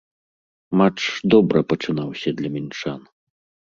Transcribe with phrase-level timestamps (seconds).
[0.81, 1.01] Матч
[1.35, 3.01] добра пачынаўся для мінчан.